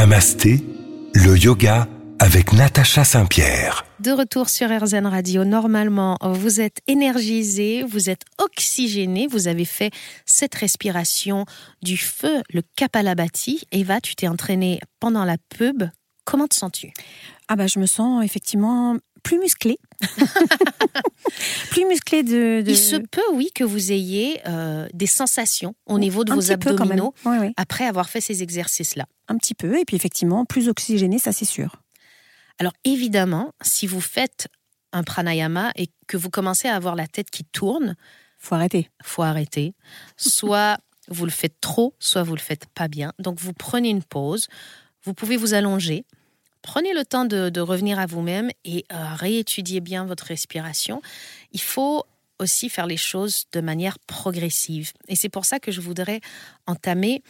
[0.00, 0.64] Namasté,
[1.12, 1.86] le yoga
[2.18, 3.84] avec Natacha Saint-Pierre.
[3.98, 9.90] De retour sur RZN Radio, normalement, vous êtes énergisé, vous êtes oxygéné, vous avez fait
[10.24, 11.44] cette respiration
[11.82, 13.66] du feu, le Kapalabhati.
[13.72, 15.82] Eva, tu t'es entraînée pendant la pub.
[16.24, 16.94] Comment te sens-tu?
[17.48, 19.76] Ah bah je me sens effectivement plus musclée.
[21.70, 26.24] plus musclée de, Il se peut, oui, que vous ayez euh, des sensations au niveau
[26.24, 27.52] de Un vos abdominaux Oui, oui.
[27.56, 29.06] après avoir fait ces exercices-là.
[29.28, 31.76] Un petit peu, et puis effectivement, plus oxygénée, ça c'est sûr.
[32.58, 34.48] Alors évidemment, si vous faites
[34.92, 37.94] un pranayama et que vous commencez à avoir la tête qui tourne,
[38.38, 38.90] Faut arrêter.
[39.02, 39.74] faut arrêter.
[40.16, 40.78] Soit
[41.08, 43.12] vous le faites trop, soit vous le faites pas bien.
[43.18, 44.48] Donc vous prenez une pause.
[45.04, 46.04] Vous pouvez vous allonger.
[46.62, 51.00] Prenez le temps de, de revenir à vous-même et euh, réétudier bien votre respiration.
[51.52, 52.04] Il faut
[52.38, 54.92] aussi faire les choses de manière progressive.
[55.08, 56.20] Et c'est pour ça que je voudrais
[56.66, 57.22] entamer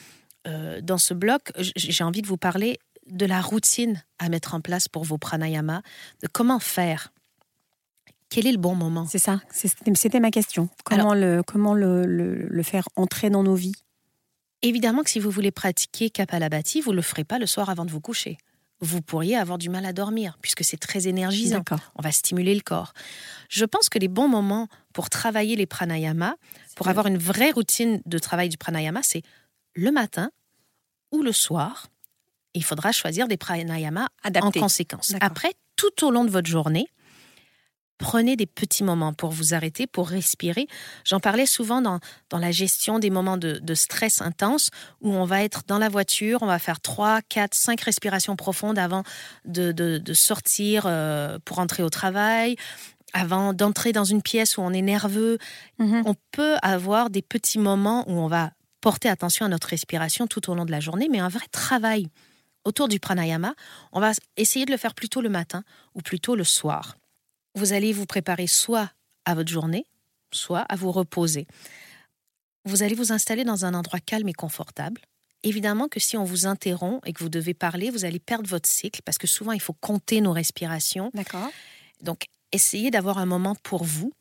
[0.46, 4.60] euh, dans ce bloc, j'ai envie de vous parler de la routine à mettre en
[4.60, 5.82] place pour vos pranayamas,
[6.22, 7.12] de comment faire.
[8.28, 9.06] Quel est le bon moment?
[9.06, 10.69] C'est ça, c'était ma question.
[10.84, 13.74] Comment, le, comment le, le- le faire entrer dans nos vies?
[14.62, 17.84] Évidemment que si vous voulez pratiquer Kapalabhati, vous ne le ferez pas le soir avant
[17.84, 18.38] de vous coucher.
[18.80, 21.62] Vous pourriez avoir du mal à dormir, puisque c'est très énergisant.
[21.96, 22.92] On va stimuler le corps.
[23.48, 26.34] Je pense que les bons moments pour travailler les pranayamas,
[26.76, 29.22] pour avoir une vraie routine de travail du pranayama, c'est
[29.74, 30.30] le matin
[31.12, 31.88] ou le soir.
[32.54, 34.60] Il faudra choisir des pranayamas en Adapté.
[34.60, 35.12] conséquence.
[35.12, 35.26] D'accord.
[35.26, 36.88] Après, tout au long de votre journée,
[38.00, 40.66] prenez des petits moments pour vous arrêter, pour respirer.
[41.04, 44.70] J'en parlais souvent dans, dans la gestion des moments de, de stress intense
[45.02, 48.78] où on va être dans la voiture, on va faire 3, 4, 5 respirations profondes
[48.78, 49.04] avant
[49.44, 52.56] de, de- de sortir euh, pour entrer au travail,
[53.12, 55.38] avant d'entrer dans une pièce où on est nerveux.
[55.78, 56.02] Mhm.
[56.06, 60.50] On peut avoir des petits moments où on va porter attention à notre respiration tout
[60.50, 62.08] au long de la journée, mais un vrai travail
[62.64, 63.54] autour du pranayama,
[63.92, 65.64] on va essayer de le faire plutôt le matin
[65.94, 66.96] ou plutôt le soir.
[67.55, 68.91] Vous allez vous préparer soit
[69.25, 69.87] à votre journée,
[70.33, 71.47] soit à vous reposer.
[72.65, 75.00] Vous allez vous installer dans un endroit calme et confortable.
[75.43, 78.69] Évidemment que si on vous interrompt et que vous devez parler, vous allez perdre votre
[78.69, 81.11] cycle parce que souvent il faut compter nos respirations.
[81.15, 81.50] D'accord.
[82.03, 84.12] Donc, essayez d'avoir un moment pour vous.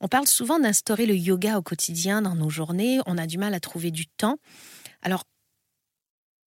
[0.00, 2.98] On parle souvent d'instaurer le yoga au quotidien dans nos journées.
[3.06, 4.38] On a du mal à trouver du temps.
[5.02, 5.24] Alors,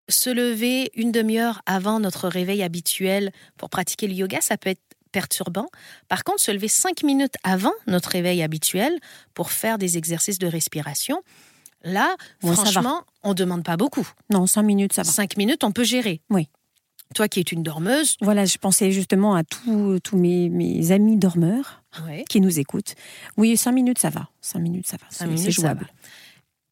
[0.09, 4.83] se lever une demi-heure avant notre réveil habituel pour pratiquer le yoga, ça peut être
[5.19, 5.67] perturbant.
[6.07, 8.93] Par contre, se lever cinq minutes avant notre réveil habituel
[9.35, 11.23] pour faire des exercices de respiration,
[11.83, 14.07] là, franchement, on ne demande pas beaucoup.
[14.31, 15.11] Non, cinq minutes, ça va.
[15.11, 16.21] Cinq minutes, on peut gérer.
[16.31, 16.49] Oui.
[17.17, 21.83] Toi qui es une dormeuse, Voilà, je pensais justement à tous mes, mes amis dormeurs
[22.07, 22.95] ouais, qui nous écoutent.
[23.37, 24.29] Oui, cinq minutes, ça va.
[24.41, 25.07] Cinq minutes, ça va.
[25.11, 25.81] C'est c'est ça jouable.
[25.81, 26.09] va.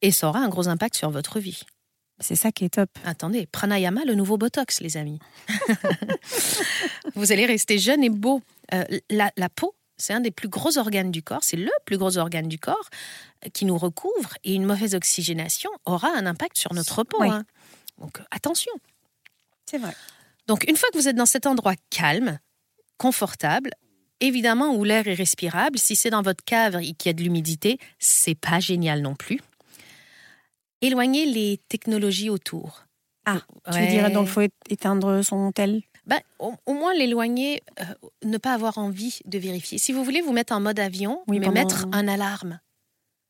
[0.03, 1.63] Et ça aura un gros impact sur votre vie.
[2.19, 2.89] C'est ça qui est top.
[3.05, 5.19] Attendez, pranayama, le nouveau Botox, les amis.
[7.15, 8.41] Vous allez rester jeune et beau.
[8.73, 11.97] Euh, la, la peau, c'est un des plus gros organes du corps, c'est le plus
[11.97, 12.89] gros organe du corps
[13.45, 17.17] euh, qui nous recouvre et une mauvaise oxygénation aura un impact sur notre peau.
[17.21, 17.29] Oui.
[17.29, 17.45] hein.
[17.99, 18.71] Donc euh, attention.
[19.65, 19.93] C'est vrai.
[20.47, 22.39] Donc une fois que vous êtes dans cet endroit calme,
[22.97, 23.71] confortable,
[24.21, 27.21] évidemment où l'air est respirable, si c'est dans votre cave et qu'il y a de
[27.21, 29.39] l'humidité, c'est pas génial non plus.
[30.81, 32.83] Éloignez les technologies autour.
[33.25, 33.81] Ah, Tu Ouais.
[33.81, 37.83] veux dire, donc il faut éteindre son tel Ben, au, au moins l'éloigner, euh,
[38.23, 39.77] ne pas avoir envie de vérifier.
[39.77, 42.59] Si vous voulez vous mettre en mode avion, Oui, mais pendant- mettre un alarme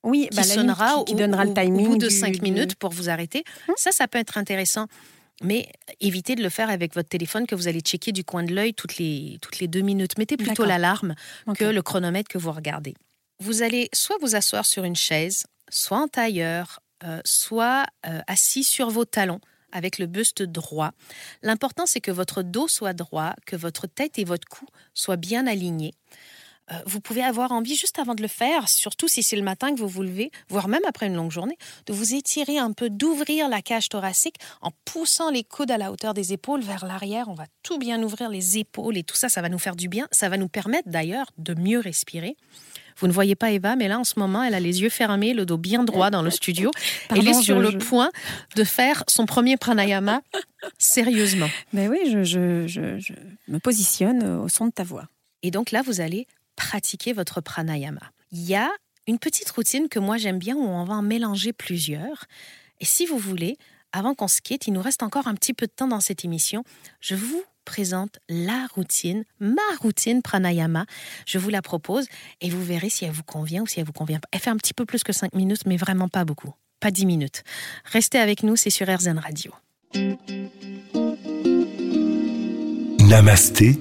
[0.03, 1.85] Oui, qui bah, limite, sonnera qui, donnera au- le timing.
[1.87, 3.43] au bout de du- 5 du- minutes pour vous arrêter.
[3.77, 4.85] Ça, ça peut être intéressant.
[5.43, 5.67] Mais
[5.99, 8.73] évitez de le faire avec votre téléphone que vous allez checker du coin de l'œil
[8.73, 10.17] toutes les, toutes les deux minutes.
[10.19, 11.15] Mettez plutôt l'alarme
[11.57, 12.93] que le chronomètre que vous regardez.
[13.39, 18.63] Vous allez soit vous asseoir sur une chaise, soit en tailleur, euh, soit euh, assis
[18.63, 19.39] sur vos talons
[19.71, 20.91] avec le buste droit.
[21.41, 25.45] L'important, c'est que votre dos soit droit, que votre tête et votre cou soient bien
[25.45, 25.93] alignés.
[26.71, 29.73] Euh, vous pouvez avoir envie, juste avant de le faire, surtout si c'est le matin
[29.73, 32.89] que vous vous levez, voire même après une longue journée, de vous étirer un peu,
[32.89, 37.29] d'ouvrir la cage thoracique en poussant les coudes à la hauteur des épaules vers l'arrière.
[37.29, 39.87] On va tout bien ouvrir les épaules et tout ça, ça va nous faire du
[39.87, 40.07] bien.
[40.11, 42.35] Ça va nous permettre d'ailleurs de mieux respirer.
[42.99, 45.33] Vous ne voyez pas Eva, mais là en ce moment, elle a les yeux fermés,
[45.33, 46.71] le dos bien droit dans le studio.
[47.09, 48.09] elle est sur je- le point
[48.55, 50.21] de faire son premier pranayama
[50.77, 51.49] sérieusement.
[51.73, 53.13] Ben oui, je, je- je- je
[53.47, 55.07] me positionne au son de ta voix.
[55.43, 58.01] Et donc là, vous allez pratiquer votre pranayama.
[58.31, 58.69] Il y a
[59.07, 62.25] une petite routine que moi j'aime bien où on va en mélanger plusieurs.
[62.79, 63.57] Et si vous voulez,
[63.93, 66.25] avant qu'on se quitte, il nous reste encore un petit peu de temps dans cette
[66.25, 66.63] émission,
[66.99, 70.85] je vous présente la routine, ma routine pranayama.
[71.25, 72.07] Je vous la propose
[72.39, 74.29] et vous verrez si elle vous convient ou si elle vous convient pas.
[74.31, 76.53] Elle fait un petit peu plus que 5 minutes, mais vraiment pas beaucoup.
[76.79, 77.43] Pas 10 minutes.
[77.83, 79.51] Restez avec nous, c'est sur RZN Radio.
[83.01, 83.77] Namasté,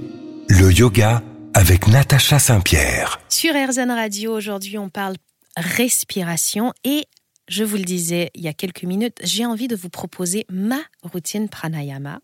[0.48, 1.22] le yoga
[1.54, 3.20] avec Natacha Saint-Pierre.
[3.28, 5.14] Sur RZN Radio, aujourd'hui, on parle
[5.56, 7.04] respiration et
[7.48, 10.80] je vous le disais il y a quelques minutes, j'ai envie de vous proposer ma
[11.02, 12.18] routine pranayama.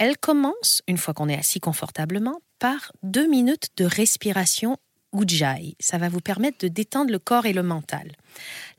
[0.00, 4.78] Elle commence, une fois qu'on est assis confortablement, par deux minutes de respiration
[5.12, 5.76] Ujjayi.
[5.78, 8.12] Ça va vous permettre de détendre le corps et le mental.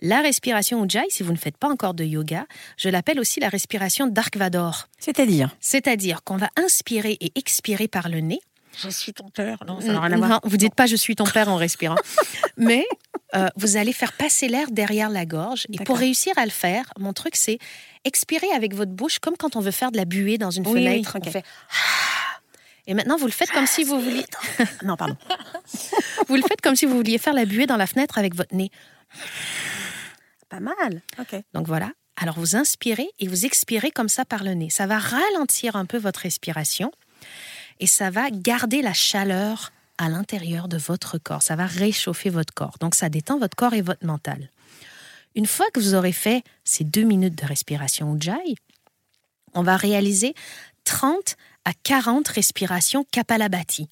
[0.01, 3.50] La respiration Ujjayi, si vous ne faites pas encore de yoga, je l'appelle aussi la
[3.50, 4.88] respiration Dark Vador.
[4.97, 5.56] C'est-à-dire?
[5.59, 8.39] C'est-à-dire qu'on va inspirer et expirer par le nez.
[8.77, 9.57] Je suis ton père.
[9.68, 11.95] Non, Non, vous dites pas je suis ton père en respirant.
[12.57, 12.85] Mais
[13.35, 15.68] euh, vous allez faire passer l'air derrière la gorge.
[15.71, 17.59] Et pour réussir à le faire, mon truc, c'est
[18.06, 20.73] expirer avec votre bouche comme quand on veut faire de la buée dans une Oui,
[20.75, 21.15] oui, fenêtre.
[21.18, 21.23] ok.
[21.27, 21.44] On fait
[22.88, 24.25] et maintenant, vous le faites comme si vous vouliez,
[24.83, 25.15] Non, pardon.
[26.27, 28.56] vous le faites comme si vous vouliez faire la buée dans la fenêtre avec votre
[28.56, 28.71] nez.
[30.50, 31.01] Pas mal.
[31.19, 31.35] Ok.
[31.53, 31.91] Donc voilà.
[32.18, 34.69] Alors vous inspirez et vous expirez comme ça par le nez.
[34.69, 36.91] Ça va ralentir un peu votre respiration
[37.79, 41.44] et ça va garder la chaleur à l'intérieur de votre corps.
[41.44, 42.77] Ça va réchauffer votre corps.
[42.79, 44.50] Donc ça détend votre corps et votre mental.
[45.35, 48.56] Une fois que vous aurez fait ces deux minutes de respiration Ujjayi,
[49.53, 50.33] on va réaliser
[50.83, 51.35] 30
[51.65, 53.88] à 40 respirations Kapalabhati.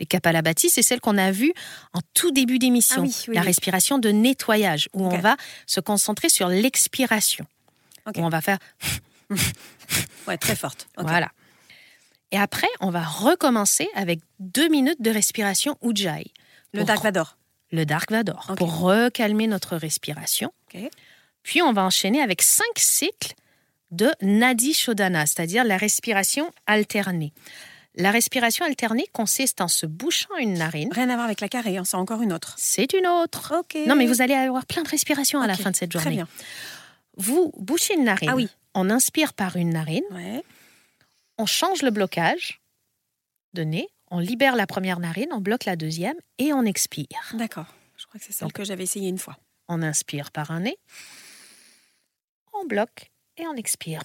[0.00, 1.52] Les Kapalabhati, c'est celle qu'on a vue
[1.92, 3.46] en tout début d'émission, Ah oui, oui, la oui.
[3.46, 5.36] respiration de nettoyage, où on va
[5.66, 7.46] se concentrer sur l'expiration.
[8.06, 8.58] Où on va faire
[10.26, 10.88] Ouais, très forte.
[10.98, 11.06] Ok.
[11.06, 11.30] voilà.
[12.34, 16.32] Et après, on va recommencer avec deux minutes de respiration Ujjayi.
[16.72, 17.38] Le Dark Vador.
[17.70, 20.52] Le Dark Vador, pour recalmer notre respiration.
[21.44, 23.34] Puis on va enchaîner avec cinq cycles
[23.92, 27.32] de Nadi Shodhana, c'est-à-dire la respiration alternée.
[27.94, 30.88] La respiration alternée consiste en se bouchant une narine.
[30.92, 32.54] Rien à voir avec la carrée, hein, c'est encore une autre.
[32.58, 33.54] C'est une autre.
[33.60, 33.78] Ok.
[33.86, 36.16] Non, mais vous allez avoir plein de respirations à la fin de cette Très journée.
[36.16, 36.28] bien.
[37.16, 38.28] Vous bouchez une narine.
[38.28, 38.48] Ah oui.
[38.74, 40.02] On inspire par une narine.
[40.10, 40.42] Ouais.
[41.38, 42.60] On change le blocage
[43.54, 43.88] de nez.
[44.10, 45.28] On libère la première narine.
[45.32, 47.32] On bloque la deuxième et on expire.
[47.34, 47.66] D'accord.
[47.96, 49.36] Je crois que c'est celle Donc- que j'avais essayé une fois.
[49.68, 50.76] On inspire par un nez.
[52.52, 54.02] On bloque et on expire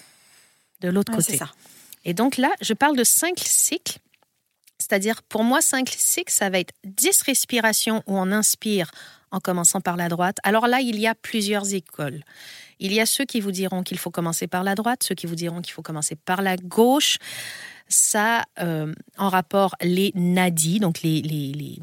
[0.81, 1.33] de l'autre Ouais, côté.
[1.33, 1.51] c'est ça.
[2.05, 3.97] Et donc là, je parle de cinq cycles.
[4.79, 8.89] C'est-à-dire, pour moi, cinq cycles, ça va être 10 respirations où on inspire
[9.31, 10.37] en commençant par la droite.
[10.43, 12.23] Alors là, il y a plusieurs écoles.
[12.79, 15.27] Il y a ceux qui vous diront qu'il faut commencer par la droite, ceux qui
[15.27, 17.17] vous diront qu'il faut commencer par la gauche.
[17.87, 21.79] Ça, euh, en rapport les nadis, donc les, les, les,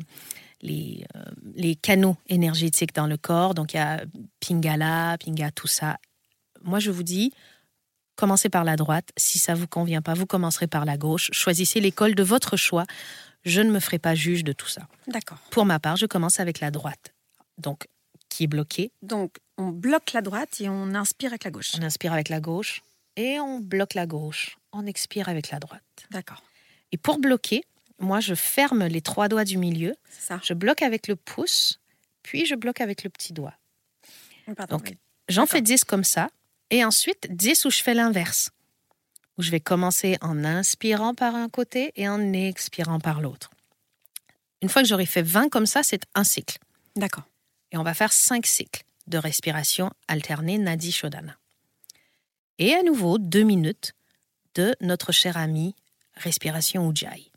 [0.62, 3.54] les, euh, les canaux énergétiques dans le corps.
[3.54, 4.04] Donc il y a
[4.40, 5.98] Pingala, Pinga, tout ça.
[6.62, 7.32] Moi, je vous dis,
[8.14, 9.10] commencez par la droite.
[9.16, 11.28] Si ça vous convient pas, vous commencerez par la gauche.
[11.32, 12.86] Choisissez l'école de votre choix.
[13.44, 14.88] Je ne me ferai pas juge de tout ça.
[15.06, 15.38] D'accord.
[15.50, 17.14] Pour ma part, je commence avec la droite.
[17.58, 17.86] Donc,
[18.28, 18.90] qui est bloquée.
[19.02, 21.72] Donc, on bloque la droite et on inspire avec la gauche.
[21.78, 22.82] On inspire avec la gauche
[23.16, 24.58] et on bloque la gauche.
[24.72, 25.82] On expire avec la droite.
[26.10, 26.42] D'accord.
[26.92, 27.64] Et pour bloquer,
[27.98, 29.94] moi, je ferme les trois doigts du milieu.
[30.10, 30.40] Ça.
[30.44, 31.80] Je bloque avec le pouce,
[32.22, 33.54] puis je bloque avec le petit doigt.
[34.56, 34.98] Pardon, Donc, oui.
[35.28, 36.30] J'en fais 10 comme ça.
[36.70, 38.50] Et ensuite, 10 où je fais l'inverse.
[39.38, 43.50] Où je vais commencer en inspirant par un côté et en expirant par l'autre.
[44.62, 46.58] Une fois que j'aurai fait 20 comme ça, c'est un cycle.
[46.94, 47.24] D'accord.
[47.72, 51.36] Et on va faire 5 cycles de respiration alternée Nadi Shodhana.
[52.58, 53.94] Et à nouveau, 2 minutes
[54.54, 55.74] de notre cher ami
[56.14, 57.30] respiration Ujjayi,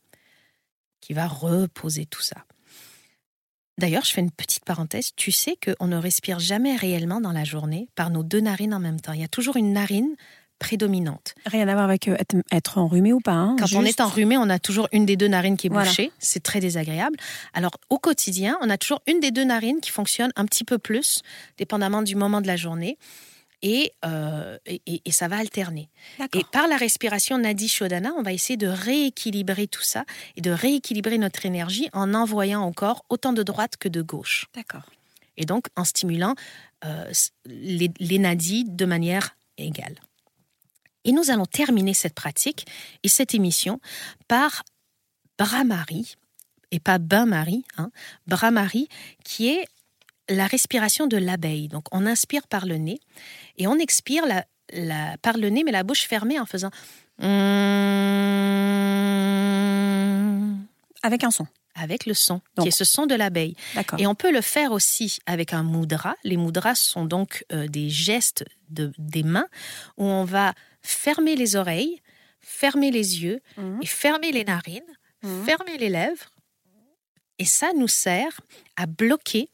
[1.02, 2.46] qui va reposer tout ça.
[3.78, 5.12] D'ailleurs, je fais une petite parenthèse.
[5.16, 8.80] Tu sais qu'on ne respire jamais réellement dans la journée par nos deux narines en
[8.80, 9.14] même temps.
[9.14, 10.16] Il y a toujours une narine
[10.60, 11.34] prédominante.
[11.46, 12.16] Rien à voir avec euh,
[12.52, 13.32] être, enrhumé ou pas.
[13.32, 15.90] hein, Quand on est enrhumé, on a toujours une des deux narines qui est Voilà.
[15.90, 16.12] bouchée.
[16.20, 17.18] C'est très désagréable.
[17.54, 20.78] Alors, au quotidien, on a toujours une des deux narines qui fonctionne un petit peu
[20.78, 21.22] plus,
[21.58, 22.98] dépendamment du moment de la journée.
[23.62, 25.90] Et, euh, et, et- et ça va alterner.
[26.34, 30.06] Et par la respiration Nadi Shodhana, on va essayer de rééquilibrer tout ça
[30.38, 34.46] et de rééquilibrer notre énergie en envoyant au corps autant de droite que de gauche.
[34.56, 34.84] D'accord.
[35.36, 36.36] Et donc en stimulant
[36.86, 37.12] euh,
[37.46, 39.96] les, les nadis de manière égale.
[41.10, 42.68] Et nous allons terminer cette pratique
[43.02, 43.80] et cette émission
[44.28, 44.62] par
[45.40, 46.14] Brahmari,
[46.70, 47.90] et pas bain-marie, hein,
[48.28, 48.88] Brahmari,
[49.24, 49.66] qui est
[50.30, 51.68] la respiration de l'abeille.
[51.68, 53.00] Donc on inspire par le nez
[53.58, 56.70] et on expire la, la- par le nez, mais la bouche fermée en faisant.
[61.02, 61.48] Avec un son.
[61.74, 63.56] Avec le son, Donc- qui est ce son de l'abeille.
[64.00, 66.14] Et on peut le faire aussi avec un mudra.
[66.24, 69.48] Les mudras sont donc euh, des gestes de, des mains
[69.98, 72.02] où on va fermer les oreilles,
[72.42, 73.80] fermer les yeux Mhm.
[73.82, 74.82] et fermer les narines,
[75.24, 75.46] Mhm.
[75.46, 76.32] fermer les lèvres.
[77.38, 78.42] Et ça nous sert
[78.76, 79.50] à bloquer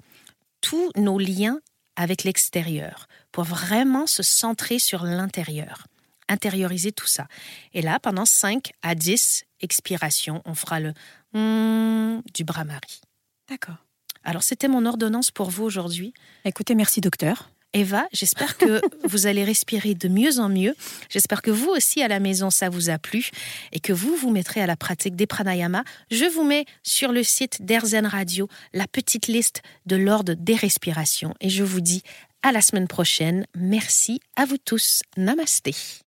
[0.61, 1.59] tous nos liens
[1.95, 5.87] avec l'extérieur pour vraiment se centrer sur l'intérieur,
[6.27, 7.27] intérioriser tout ça.
[7.73, 10.93] Et là, pendant 5 à 10 expiration, on fera le
[11.33, 13.01] hmm du Brahmari.
[13.49, 13.75] D'accord.
[14.23, 16.13] Alors, c'était mon ordonnance pour vous aujourd'hui.
[16.45, 17.49] Écoutez, merci docteur.
[17.75, 20.75] Eva, j'espère que vous allez respirer de mieux en mieux.
[21.09, 23.29] J'espère que vous aussi à la maison, ça vous a plu
[23.73, 25.83] et que vous vous mettrez à la pratique des pranayama.
[26.09, 31.35] Je vous mets sur le site d'Airzen Radio la petite liste de l'ordre des respirations
[31.41, 32.01] et je vous dis
[32.43, 33.45] à la semaine prochaine.
[33.57, 35.01] Merci à vous tous.
[35.17, 35.75] Namasté.